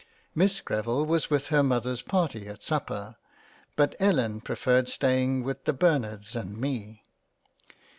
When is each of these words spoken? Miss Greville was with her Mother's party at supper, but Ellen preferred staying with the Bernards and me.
Miss 0.33 0.61
Greville 0.61 1.05
was 1.05 1.29
with 1.29 1.49
her 1.49 1.61
Mother's 1.61 2.01
party 2.01 2.47
at 2.47 2.63
supper, 2.63 3.17
but 3.75 3.93
Ellen 3.99 4.41
preferred 4.41 4.89
staying 4.89 5.43
with 5.43 5.65
the 5.65 5.73
Bernards 5.73 6.35
and 6.35 6.57
me. 6.57 7.03